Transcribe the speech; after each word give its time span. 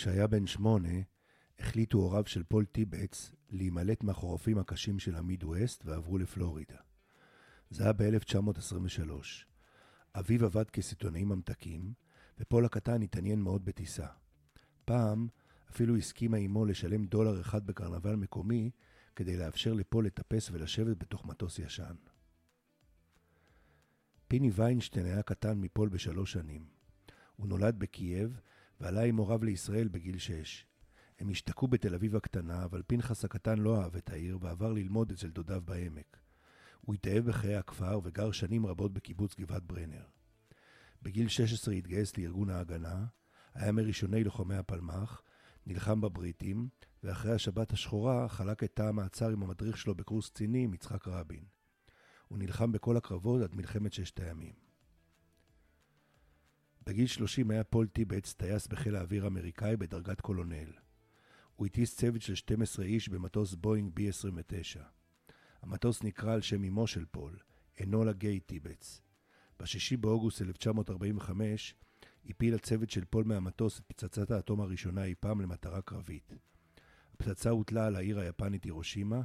כשהיה 0.00 0.26
בן 0.26 0.46
שמונה, 0.46 0.98
החליטו 1.58 1.98
הוריו 1.98 2.26
של 2.26 2.42
פול 2.42 2.64
טיבץ 2.64 3.32
להימלט 3.50 4.02
מהחורפים 4.04 4.58
הקשים 4.58 4.98
של 4.98 5.16
המידווסט 5.16 5.84
ועברו 5.84 6.18
לפלורידה. 6.18 6.76
זה 7.70 7.82
היה 7.82 7.92
ב-1923. 7.92 9.12
אביו 10.14 10.44
עבד 10.44 10.70
כסיטונאי 10.70 11.24
ממתקים, 11.24 11.92
ופול 12.38 12.64
הקטן 12.64 13.02
התעניין 13.02 13.40
מאוד 13.40 13.64
בטיסה. 13.64 14.06
פעם 14.84 15.28
אפילו 15.70 15.96
הסכימה 15.96 16.36
אמו 16.36 16.64
לשלם 16.64 17.04
דולר 17.06 17.40
אחד 17.40 17.66
בקרנבל 17.66 18.16
מקומי 18.16 18.70
כדי 19.16 19.36
לאפשר 19.36 19.72
לפול 19.72 20.06
לטפס 20.06 20.50
ולשבת 20.50 20.96
בתוך 20.96 21.26
מטוס 21.26 21.58
ישן. 21.58 21.94
פיני 24.28 24.50
ויינשטיין 24.50 25.06
היה 25.06 25.22
קטן 25.22 25.60
מפול 25.60 25.88
בשלוש 25.88 26.32
שנים. 26.32 26.64
הוא 27.36 27.46
נולד 27.46 27.78
בקייב 27.78 28.40
ועלה 28.80 29.04
עם 29.04 29.16
הוריו 29.16 29.44
לישראל 29.44 29.88
בגיל 29.88 30.18
שש. 30.18 30.66
הם 31.18 31.30
השתקעו 31.30 31.68
בתל 31.68 31.94
אביב 31.94 32.16
הקטנה, 32.16 32.64
אבל 32.64 32.82
פנחס 32.86 33.24
הקטן 33.24 33.58
לא 33.58 33.82
אהב 33.82 33.96
את 33.96 34.10
העיר 34.10 34.38
ועבר 34.40 34.72
ללמוד 34.72 35.12
אצל 35.12 35.28
דודיו 35.28 35.60
בעמק. 35.64 36.16
הוא 36.80 36.94
התאהב 36.94 37.24
בחיי 37.28 37.56
הכפר 37.56 38.00
וגר 38.02 38.32
שנים 38.32 38.66
רבות 38.66 38.92
בקיבוץ 38.92 39.34
גבעת 39.38 39.62
ברנר. 39.62 40.04
בגיל 41.02 41.28
16 41.28 41.74
התגייס 41.74 42.16
לארגון 42.18 42.50
ההגנה, 42.50 43.04
היה 43.54 43.72
מראשוני 43.72 44.24
לוחמי 44.24 44.56
הפלמ"ח, 44.56 45.22
נלחם 45.66 46.00
בבריטים, 46.00 46.68
ואחרי 47.04 47.32
השבת 47.32 47.72
השחורה 47.72 48.28
חלק 48.28 48.64
את 48.64 48.70
תא 48.74 48.82
המעצר 48.82 49.28
עם 49.28 49.42
המדריך 49.42 49.76
שלו 49.76 49.94
בקורס 49.94 50.28
קצינים, 50.28 50.74
יצחק 50.74 51.08
רבין. 51.08 51.44
הוא 52.28 52.38
נלחם 52.38 52.72
בכל 52.72 52.96
הקרבות 52.96 53.42
עד 53.42 53.54
מלחמת 53.54 53.92
ששת 53.92 54.20
הימים. 54.20 54.69
בגיל 56.90 57.06
30 57.06 57.50
היה 57.50 57.64
פול 57.64 57.86
טיבץ 57.86 58.32
טייס 58.32 58.66
בחיל 58.66 58.96
האוויר 58.96 59.24
האמריקאי 59.24 59.76
בדרגת 59.76 60.20
קולונל. 60.20 60.72
הוא 61.56 61.66
הטיס 61.66 61.96
צוות 61.96 62.22
של 62.22 62.34
12 62.34 62.84
איש 62.84 63.08
במטוס 63.08 63.54
בואינג 63.54 63.92
B-29. 63.98 64.80
המטוס 65.62 66.02
נקרא 66.02 66.32
על 66.32 66.40
שם 66.40 66.64
אמו 66.64 66.86
של 66.86 67.04
פול, 67.10 67.38
אנולה 67.82 68.12
גיי 68.12 68.40
טיבץ. 68.40 69.00
ב-6 69.60 69.96
באוגוסט 70.00 70.42
1945 70.42 71.74
הפיל 72.26 72.54
הצוות 72.54 72.90
של 72.90 73.04
פול 73.04 73.24
מהמטוס 73.24 73.80
את 73.80 73.84
פצצת 73.86 74.30
האטום 74.30 74.60
הראשונה 74.60 75.04
אי 75.04 75.14
פעם 75.20 75.40
למטרה 75.40 75.82
קרבית. 75.82 76.32
הפצצה 77.14 77.50
הוטלה 77.50 77.86
על 77.86 77.96
העיר 77.96 78.20
היפנית 78.20 78.64
הירושימה 78.64 79.22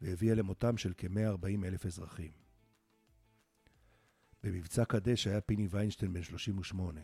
והביאה 0.00 0.34
למותם 0.34 0.76
של 0.76 0.92
כ-140 0.96 1.64
אלף 1.66 1.86
אזרחים. 1.86 2.45
במבצע 4.46 4.84
קדש 4.84 5.26
היה 5.26 5.40
פיני 5.40 5.66
ויינשטיין 5.70 6.12
בן 6.12 6.22
38. 6.22 7.00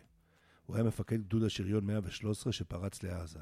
הוא 0.65 0.75
היה 0.75 0.85
מפקד 0.85 1.21
גדוד 1.21 1.43
השריון 1.43 1.85
113 1.85 2.53
שפרץ 2.53 3.03
לעזה. 3.03 3.39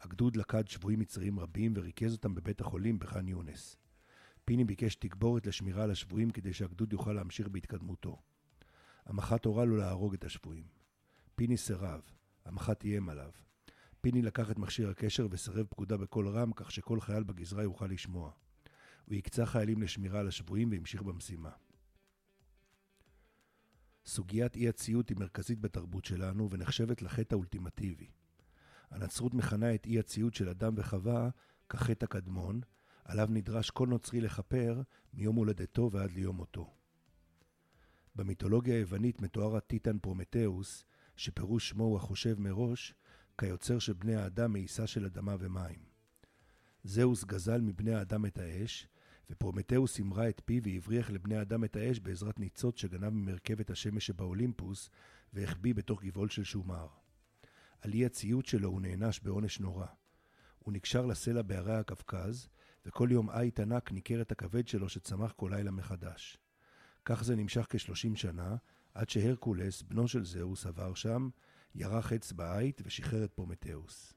הגדוד 0.00 0.36
לקד 0.36 0.68
שבויים 0.68 1.00
מצריים 1.00 1.40
רבים 1.40 1.72
וריכז 1.76 2.12
אותם 2.12 2.34
בבית 2.34 2.60
החולים 2.60 2.98
בח'אן 2.98 3.28
יונס. 3.28 3.76
פיני 4.44 4.64
ביקש 4.64 4.94
תגבורת 4.94 5.46
לשמירה 5.46 5.84
על 5.84 5.90
השבויים 5.90 6.30
כדי 6.30 6.52
שהגדוד 6.52 6.92
יוכל 6.92 7.12
להמשיך 7.12 7.48
בהתקדמותו. 7.48 8.22
המח"ט 9.06 9.44
הורה 9.44 9.64
לו 9.64 9.76
להרוג 9.76 10.14
את 10.14 10.24
השבויים. 10.24 10.64
פיני 11.34 11.56
סירב, 11.56 12.00
המח"ט 12.44 12.84
איים 12.84 13.08
עליו. 13.08 13.30
פיני 14.00 14.22
לקח 14.22 14.50
את 14.50 14.58
מכשיר 14.58 14.90
הקשר 14.90 15.26
וסירב 15.30 15.66
פקודה 15.66 15.96
בקול 15.96 16.28
רם 16.28 16.52
כך 16.52 16.70
שכל 16.70 17.00
חייל 17.00 17.22
בגזרה 17.22 17.62
יוכל 17.62 17.86
לשמוע. 17.86 18.30
הוא 19.04 19.14
הקצה 19.14 19.46
חיילים 19.46 19.82
לשמירה 19.82 20.20
על 20.20 20.28
השבויים 20.28 20.70
והמשיך 20.70 21.02
במשימה. 21.02 21.50
סוגיית 24.12 24.56
אי 24.56 24.68
הציות 24.68 25.08
היא 25.08 25.16
מרכזית 25.20 25.60
בתרבות 25.60 26.04
שלנו 26.04 26.50
ונחשבת 26.50 27.02
לחטא 27.02 27.34
האולטימטיבי. 27.34 28.10
הנצרות 28.90 29.34
מכנה 29.34 29.74
את 29.74 29.86
אי 29.86 29.98
הציות 29.98 30.34
של 30.34 30.48
אדם 30.48 30.72
וחווה 30.76 31.30
כחטא 31.68 32.04
הקדמון, 32.04 32.60
עליו 33.04 33.28
נדרש 33.30 33.70
כל 33.70 33.88
נוצרי 33.88 34.20
לכפר 34.20 34.82
מיום 35.14 35.36
הולדתו 35.36 35.90
ועד 35.92 36.10
ליום 36.10 36.36
מותו. 36.36 36.74
במיתולוגיה 38.16 38.74
היוונית 38.74 39.20
מתואר 39.20 39.56
הטיטן 39.56 39.98
פרומטאוס, 39.98 40.84
שפירוש 41.16 41.68
שמו 41.68 41.84
הוא 41.84 41.96
החושב 41.96 42.40
מראש, 42.40 42.94
כיוצר 43.38 43.78
של 43.78 43.92
בני 43.92 44.14
האדם 44.14 44.52
מעיסה 44.52 44.86
של 44.86 45.04
אדמה 45.04 45.36
ומים. 45.38 45.84
זאוס 46.84 47.24
גזל 47.24 47.60
מבני 47.60 47.94
האדם 47.94 48.26
את 48.26 48.38
האש, 48.38 48.88
ופרומטאוס 49.32 50.00
המרה 50.00 50.28
את 50.28 50.42
פיו 50.44 50.62
והבריח 50.62 51.10
לבני 51.10 51.36
האדם 51.36 51.64
את 51.64 51.76
האש 51.76 52.00
בעזרת 52.00 52.38
ניצוץ 52.38 52.80
שגנב 52.80 53.08
ממרכבת 53.08 53.70
השמש 53.70 54.06
שבאולימפוס, 54.06 54.90
והחביא 55.32 55.74
בתוך 55.74 56.04
גבעול 56.04 56.28
של 56.28 56.44
שומר. 56.44 56.86
על 57.80 57.92
אי 57.92 58.06
הציות 58.06 58.46
שלו 58.46 58.68
הוא 58.68 58.80
נענש 58.80 59.20
בעונש 59.20 59.60
נורא. 59.60 59.86
הוא 60.58 60.72
נקשר 60.72 61.06
לסלע 61.06 61.42
בהרי 61.42 61.74
הקווקז, 61.74 62.48
וכל 62.86 63.08
יום 63.12 63.30
עיט 63.30 63.60
ענק 63.60 63.92
ניקר 63.92 64.22
את 64.22 64.32
הכבד 64.32 64.68
שלו 64.68 64.88
שצמח 64.88 65.32
כל 65.32 65.50
לילה 65.54 65.70
מחדש. 65.70 66.38
כך 67.04 67.24
זה 67.24 67.36
נמשך 67.36 67.66
כשלושים 67.70 68.16
שנה, 68.16 68.56
עד 68.94 69.10
שהרקולס, 69.10 69.82
בנו 69.82 70.08
של 70.08 70.24
זאוס, 70.24 70.66
עבר 70.66 70.94
שם, 70.94 71.28
ירה 71.74 72.02
חץ 72.02 72.32
בעיט 72.32 72.82
ושחרר 72.84 73.24
את 73.24 73.32
פרומטאוס. 73.32 74.12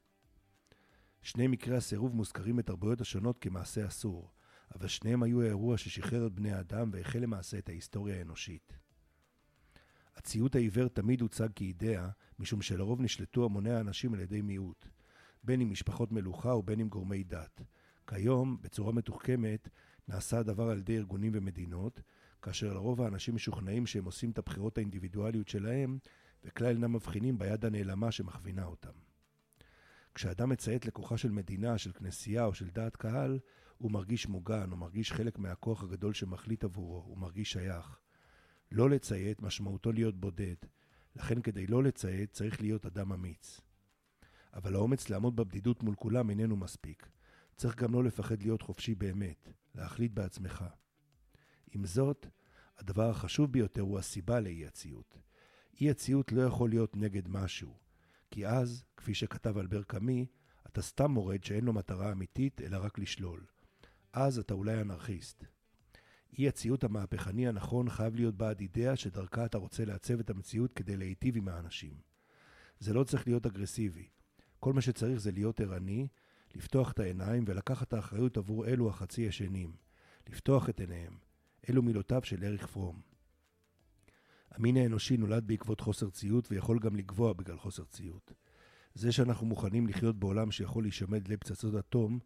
שני 1.21 1.47
מקרי 1.47 1.75
הסירוב 1.77 2.15
מוזכרים 2.15 2.55
בתרבויות 2.55 3.01
השונות 3.01 3.37
כמעשה 3.41 3.87
אסור, 3.87 4.31
אבל 4.75 4.87
שניהם 4.87 5.23
היו 5.23 5.41
האירוע 5.41 5.77
ששחרר 5.77 6.27
את 6.27 6.33
בני 6.33 6.51
האדם 6.51 6.89
והחל 6.93 7.19
למעשה 7.19 7.57
את 7.57 7.69
ההיסטוריה 7.69 8.17
האנושית. 8.17 8.73
הציות 10.15 10.55
העיוור 10.55 10.87
תמיד 10.87 11.21
הוצג 11.21 11.49
כאידאה, 11.55 12.09
משום 12.39 12.61
שלרוב 12.61 13.01
נשלטו 13.01 13.45
המוני 13.45 13.71
האנשים 13.71 14.13
על 14.13 14.19
ידי 14.19 14.41
מיעוט, 14.41 14.87
בין 15.43 15.61
אם 15.61 15.71
משפחות 15.71 16.11
מלוכה 16.11 16.55
ובין 16.55 16.79
אם 16.79 16.87
גורמי 16.87 17.23
דת. 17.23 17.61
כיום, 18.07 18.57
בצורה 18.61 18.91
מתוחכמת, 18.91 19.69
נעשה 20.07 20.39
הדבר 20.39 20.69
על 20.69 20.77
ידי 20.77 20.97
ארגונים 20.97 21.31
ומדינות, 21.35 22.01
כאשר 22.41 22.73
לרוב 22.73 23.01
האנשים 23.01 23.35
משוכנעים 23.35 23.85
שהם 23.85 24.05
עושים 24.05 24.31
את 24.31 24.37
הבחירות 24.37 24.77
האינדיבידואליות 24.77 25.47
שלהם, 25.47 25.97
וכלל 26.43 26.67
אינם 26.67 26.93
מבחינים 26.93 27.37
ביד 27.37 27.65
הנעלמה 27.65 28.11
שמכווינה 28.11 28.65
אותם. 28.65 29.14
כשאדם 30.15 30.49
מציית 30.49 30.85
לכוחה 30.85 31.17
של 31.17 31.31
מדינה, 31.31 31.77
של 31.77 31.91
כנסייה 31.91 32.45
או 32.45 32.53
של 32.53 32.69
דעת 32.69 32.95
קהל, 32.95 33.39
הוא 33.77 33.91
מרגיש 33.91 34.27
מוגן, 34.27 34.69
הוא 34.71 34.79
מרגיש 34.79 35.11
חלק 35.11 35.39
מהכוח 35.39 35.83
הגדול 35.83 36.13
שמחליט 36.13 36.63
עבורו, 36.63 37.03
הוא 37.07 37.17
מרגיש 37.17 37.51
שייך. 37.51 37.99
לא 38.71 38.89
לציית 38.89 39.41
משמעותו 39.41 39.91
להיות 39.91 40.19
בודד, 40.19 40.55
לכן 41.15 41.41
כדי 41.41 41.67
לא 41.67 41.83
לציית 41.83 42.31
צריך 42.31 42.61
להיות 42.61 42.85
אדם 42.85 43.11
אמיץ. 43.11 43.61
אבל 44.53 44.75
האומץ 44.75 45.09
לעמוד 45.09 45.35
בבדידות 45.35 45.83
מול 45.83 45.95
כולם 45.95 46.29
איננו 46.29 46.55
מספיק. 46.55 47.09
צריך 47.55 47.75
גם 47.75 47.93
לא 47.93 48.03
לפחד 48.03 48.43
להיות 48.43 48.61
חופשי 48.61 48.95
באמת, 48.95 49.49
להחליט 49.75 50.11
בעצמך. 50.11 50.65
עם 51.71 51.85
זאת, 51.85 52.27
הדבר 52.77 53.09
החשוב 53.09 53.51
ביותר 53.51 53.81
הוא 53.81 53.99
הסיבה 53.99 54.39
לאי 54.39 54.65
הציות. 54.65 55.17
אי 55.81 55.89
הציות 55.89 56.31
לא 56.31 56.41
יכול 56.41 56.69
להיות 56.69 56.97
נגד 56.97 57.27
משהו, 57.27 57.77
כי 58.31 58.47
אז, 58.47 58.83
כפי 59.05 59.13
שכתב 59.13 59.57
אלבר 59.57 59.83
קאמי, 59.83 60.25
אתה 60.67 60.81
סתם 60.81 61.11
מורד 61.11 61.43
שאין 61.43 61.65
לו 61.65 61.73
מטרה 61.73 62.11
אמיתית, 62.11 62.61
אלא 62.61 62.77
רק 62.77 62.99
לשלול. 62.99 63.45
אז 64.13 64.39
אתה 64.39 64.53
אולי 64.53 64.81
אנרכיסט. 64.81 65.43
אי 66.37 66.47
הציות 66.47 66.83
המהפכני 66.83 67.47
הנכון 67.47 67.89
חייב 67.89 68.15
להיות 68.15 68.35
בעד 68.35 68.59
אידאה 68.59 68.95
שדרכה 68.95 69.45
אתה 69.45 69.57
רוצה 69.57 69.85
לעצב 69.85 70.19
את 70.19 70.29
המציאות 70.29 70.73
כדי 70.73 70.97
להיטיב 70.97 71.37
עם 71.37 71.47
האנשים. 71.47 71.93
זה 72.79 72.93
לא 72.93 73.03
צריך 73.03 73.27
להיות 73.27 73.45
אגרסיבי. 73.45 74.07
כל 74.59 74.73
מה 74.73 74.81
שצריך 74.81 75.19
זה 75.19 75.31
להיות 75.31 75.59
ערני, 75.59 76.07
לפתוח 76.55 76.91
את 76.91 76.99
העיניים 76.99 77.43
ולקחת 77.47 77.87
את 77.87 77.93
האחריות 77.93 78.37
עבור 78.37 78.65
אלו 78.67 78.89
החצי 78.89 79.21
ישנים. 79.21 79.75
לפתוח 80.29 80.69
את 80.69 80.79
עיניהם. 80.79 81.17
אלו 81.69 81.81
מילותיו 81.81 82.21
של 82.23 82.43
אריך 82.43 82.67
פרום. 82.67 83.01
המין 84.51 84.77
האנושי 84.77 85.17
נולד 85.17 85.47
בעקבות 85.47 85.81
חוסר 85.81 86.09
ציות 86.09 86.51
ויכול 86.51 86.79
גם 86.79 86.95
לגבוה 86.95 87.33
בגלל 87.33 87.57
חוסר 87.57 87.83
ציות. 87.83 88.33
זה 88.95 89.11
שאנחנו 89.11 89.47
מוכנים 89.47 89.87
לחיות 89.87 90.19
בעולם 90.19 90.51
שיכול 90.51 90.83
להישמד 90.83 91.27
לפצצות 91.27 91.75
אטום, 91.75 92.19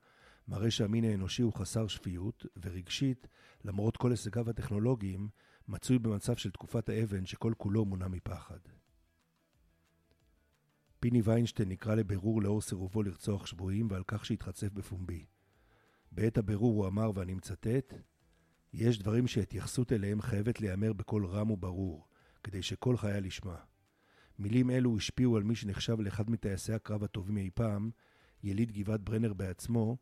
מראה 0.47 0.71
שהמין 0.71 1.03
האנושי 1.03 1.41
הוא 1.41 1.53
חסר 1.53 1.87
שפיות, 1.87 2.45
ורגשית, 2.63 3.27
למרות 3.65 3.97
כל 3.97 4.11
הישגיו 4.11 4.49
הטכנולוגיים, 4.49 5.29
מצוי 5.67 5.99
במצב 5.99 6.35
של 6.35 6.51
תקופת 6.51 6.89
האבן 6.89 7.25
שכל 7.25 7.53
כולו 7.57 7.85
מונע 7.85 8.07
מפחד. 8.07 8.59
פיני 10.99 11.21
ויינשטיין 11.21 11.69
נקרא 11.69 11.95
לבירור 11.95 12.41
לאור 12.41 12.61
סירובו 12.61 13.03
לרצוח 13.03 13.45
שבויים 13.45 13.87
ועל 13.91 14.03
כך 14.07 14.25
שהתחצף 14.25 14.69
בפומבי. 14.73 15.25
בעת 16.11 16.37
הבירור 16.37 16.73
הוא 16.73 16.87
אמר, 16.87 17.11
ואני 17.15 17.33
מצטט, 17.33 17.93
יש 18.73 18.99
דברים 18.99 19.27
שהתייחסות 19.27 19.91
אליהם 19.91 20.21
חייבת 20.21 20.61
להיאמר 20.61 20.93
בקול 20.93 21.25
רם 21.25 21.51
וברור, 21.51 22.07
כדי 22.43 22.61
שכל 22.61 22.97
חייל 22.97 23.25
ישמע. 23.25 23.68
מילים 24.39 24.69
אלו 24.69 24.97
השפיעו 24.97 25.37
על 25.37 25.43
מי 25.43 25.55
שנחשב 25.55 25.99
לאחד 25.99 26.29
מטייסי 26.29 26.73
הקרב 26.73 27.03
הטובים 27.03 27.37
אי 27.37 27.49
פעם, 27.53 27.91
יליד 28.43 28.71
גבעת 28.71 29.01
ברנר 29.01 29.33
בעצמו, 29.33 29.97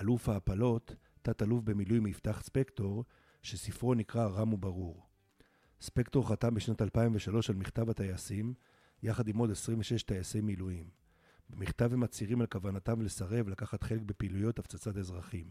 אלוף 0.00 0.28
ההפלות, 0.28 0.94
תת-אלוף 1.22 1.62
במילואים 1.64 2.06
יפתח 2.06 2.42
ספקטור, 2.42 3.04
שספרו 3.42 3.94
נקרא 3.94 4.26
רם 4.26 4.52
וברור. 4.52 5.06
ספקטור 5.80 6.28
חתם 6.28 6.54
בשנת 6.54 6.82
2003 6.82 7.50
על 7.50 7.56
מכתב 7.56 7.90
הטייסים, 7.90 8.54
יחד 9.02 9.28
עם 9.28 9.38
עוד 9.38 9.50
26 9.50 10.02
טייסי 10.02 10.40
מילואים. 10.40 10.90
במכתב 11.50 11.92
הם 11.92 12.00
מצהירים 12.00 12.40
על 12.40 12.46
כוונתם 12.46 13.02
לסרב 13.02 13.48
לקחת 13.48 13.82
חלק 13.82 14.00
בפעילויות 14.00 14.58
הפצצת 14.58 14.96
אזרחים. 14.96 15.50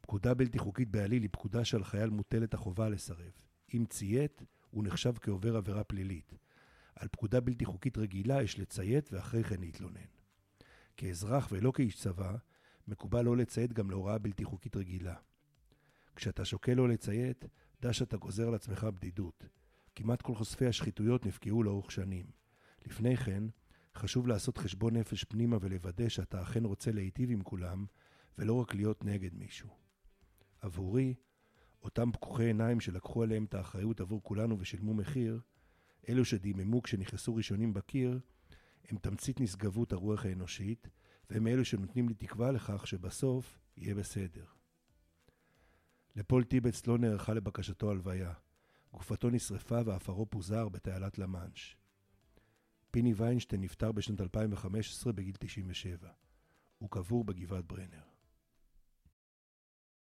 פקודה 0.00 0.34
בלתי 0.34 0.58
חוקית 0.58 0.90
בעליל 0.90 1.22
היא 1.22 1.30
פקודה 1.32 1.64
שעל 1.64 1.84
חייל 1.84 2.10
מוטלת 2.10 2.54
החובה 2.54 2.88
לסרב. 2.88 3.32
אם 3.74 3.84
ציית, 3.88 4.42
הוא 4.70 4.84
נחשב 4.84 5.12
כעובר 5.20 5.56
עבירה 5.56 5.84
פלילית. 5.84 6.43
על 6.96 7.08
פקודה 7.08 7.40
בלתי 7.40 7.64
חוקית 7.64 7.98
רגילה 7.98 8.42
יש 8.42 8.58
לציית 8.58 9.12
ואחרי 9.12 9.44
כן 9.44 9.60
להתלונן. 9.60 10.06
כאזרח 10.96 11.48
ולא 11.52 11.72
כאיש 11.74 12.00
צבא, 12.00 12.36
מקובל 12.88 13.22
לא 13.22 13.36
לציית 13.36 13.72
גם 13.72 13.90
להוראה 13.90 14.18
בלתי 14.18 14.44
חוקית 14.44 14.76
רגילה. 14.76 15.14
כשאתה 16.16 16.44
שוקל 16.44 16.74
לא 16.74 16.88
לציית, 16.88 17.44
דע 17.82 17.92
שאתה 17.92 18.16
גוזר 18.16 18.48
על 18.48 18.54
עצמך 18.54 18.84
בדידות. 18.84 19.44
כמעט 19.94 20.22
כל 20.22 20.34
חושפי 20.34 20.66
השחיתויות 20.66 21.26
נפגעו 21.26 21.62
לאורך 21.62 21.90
שנים. 21.90 22.26
לפני 22.86 23.16
כן, 23.16 23.44
חשוב 23.94 24.26
לעשות 24.26 24.58
חשבון 24.58 24.96
נפש 24.96 25.24
פנימה 25.24 25.56
ולוודא 25.60 26.08
שאתה 26.08 26.42
אכן 26.42 26.64
רוצה 26.64 26.92
להיטיב 26.92 27.30
עם 27.30 27.42
כולם, 27.42 27.86
ולא 28.38 28.54
רק 28.54 28.74
להיות 28.74 29.04
נגד 29.04 29.34
מישהו. 29.34 29.68
עבורי, 30.60 31.14
אותם 31.82 32.12
פקוחי 32.12 32.44
עיניים 32.44 32.80
שלקחו 32.80 33.22
עליהם 33.22 33.44
את 33.44 33.54
האחריות 33.54 34.00
עבור 34.00 34.22
כולנו 34.22 34.58
ושילמו 34.58 34.94
מחיר, 34.94 35.40
אלו 36.08 36.24
שדיממו 36.24 36.82
כשנכנסו 36.82 37.34
ראשונים 37.34 37.74
בקיר, 37.74 38.20
הם 38.88 38.98
תמצית 38.98 39.40
נשגבות 39.40 39.92
הרוח 39.92 40.24
האנושית, 40.24 40.88
והם 41.30 41.46
אלו 41.46 41.64
שנותנים 41.64 42.08
לי 42.08 42.14
תקווה 42.14 42.52
לכך 42.52 42.86
שבסוף 42.86 43.58
יהיה 43.76 43.94
בסדר. 43.94 44.44
לפול 46.16 46.44
טיבץ 46.44 46.86
לא 46.86 46.98
נערכה 46.98 47.34
לבקשתו 47.34 47.90
הלוויה. 47.90 48.32
גופתו 48.92 49.30
נשרפה 49.30 49.80
ועפרו 49.84 50.26
פוזר 50.30 50.68
בתעלת 50.68 51.18
למאנש. 51.18 51.76
פיני 52.90 53.14
ויינשטיין 53.14 53.62
נפטר 53.62 53.92
בשנת 53.92 54.20
2015 54.20 55.12
בגיל 55.12 55.34
97. 55.38 56.08
הוא 56.78 56.90
קבור 56.90 57.24
בגבעת 57.24 57.64
ברנר. 57.64 58.13